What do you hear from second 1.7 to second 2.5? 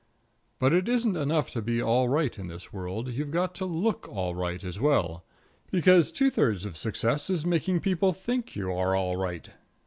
all right in